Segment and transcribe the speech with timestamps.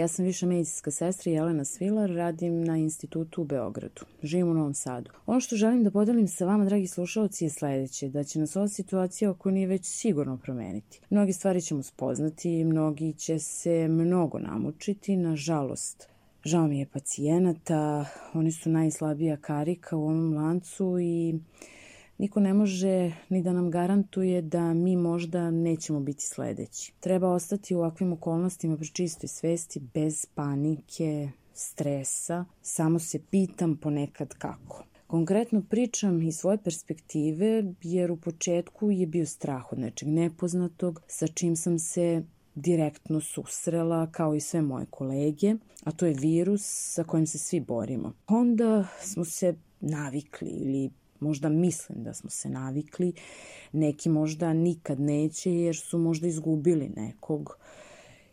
[0.00, 4.02] Ja sam više medicinska sestra Jelena Svilar, radim na institutu u Beogradu.
[4.22, 5.10] Živim u Novom Sadu.
[5.26, 8.68] Ono što želim da podelim sa vama, dragi slušalci, je sledeće, da će nas ova
[8.68, 11.00] situacija oko nije već sigurno promeniti.
[11.10, 16.08] Mnogi stvari ćemo spoznati, mnogi će se mnogo namučiti, nažalost.
[16.44, 18.04] Žao mi je pacijenata,
[18.34, 21.34] oni su najslabija karika u ovom lancu i
[22.20, 26.92] Niko ne može ni da nam garantuje da mi možda nećemo biti sledeći.
[27.00, 32.44] Treba ostati u ovakvim okolnostima pri čistoj svesti, bez panike, stresa.
[32.62, 34.84] Samo se pitam ponekad kako.
[35.06, 41.26] Konkretno pričam iz svoje perspektive jer u početku je bio strah od nečeg nepoznatog sa
[41.26, 42.22] čim sam se
[42.54, 47.60] direktno susrela kao i sve moje kolege, a to je virus sa kojim se svi
[47.60, 48.12] borimo.
[48.26, 53.12] Onda smo se navikli ili Možda mislim da smo se navikli,
[53.72, 57.56] neki možda nikad neće jer su možda izgubili nekog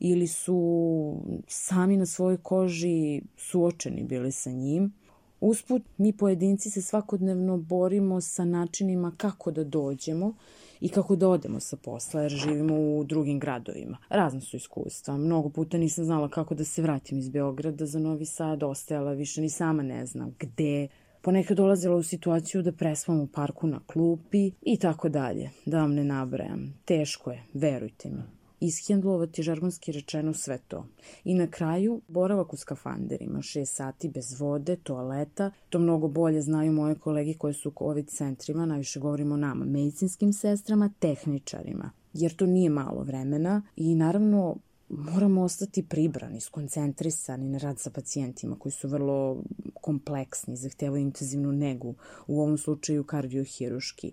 [0.00, 4.92] ili su sami na svojoj koži suočeni bili sa njim.
[5.40, 10.34] Usput, mi pojedinci se svakodnevno borimo sa načinima kako da dođemo
[10.80, 13.98] i kako da odemo sa posla, jer živimo u drugim gradovima.
[14.08, 15.16] Razne su iskustva.
[15.16, 19.40] Mnogo puta nisam znala kako da se vratim iz Beograda za Novi Sad, ostajala više
[19.40, 20.88] ni sama ne znam gde,
[21.22, 25.94] ponekad dolazila u situaciju da presvam u parku na klupi i tako dalje, da vam
[25.94, 26.74] ne nabrajam.
[26.84, 28.22] Teško je, verujte mi.
[28.60, 30.86] Ishendlovati žargonski rečeno sve to.
[31.24, 36.72] I na kraju, boravak u skafanderima, 6 sati bez vode, toaleta, to mnogo bolje znaju
[36.72, 42.46] moje kolege koje su u COVID centrima, najviše govorimo nama, medicinskim sestrama, tehničarima jer to
[42.46, 44.56] nije malo vremena i naravno
[44.88, 49.42] moramo ostati pribrani, skoncentrisani na rad sa pacijentima koji su vrlo
[49.80, 51.94] kompleksni, zahtevaju intenzivnu negu,
[52.26, 54.12] u ovom slučaju kardiohiruški.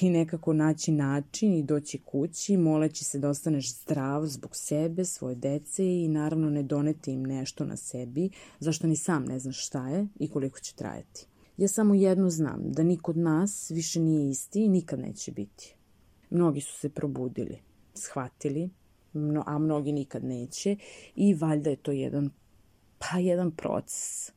[0.00, 5.34] I nekako naći način i doći kući, moleći se da ostaneš zdrav zbog sebe, svoje
[5.34, 9.88] dece i naravno ne doneti im nešto na sebi, zašto ni sam ne znaš šta
[9.88, 11.26] je i koliko će trajati.
[11.56, 15.74] Ja samo jedno znam, da niko od nas više nije isti i nikad neće biti.
[16.30, 17.58] Mnogi su se probudili,
[17.94, 18.70] shvatili
[19.46, 20.76] a mnogi nikad neće
[21.14, 22.30] i valjda je to jedan,
[22.98, 24.32] pa jedan proces.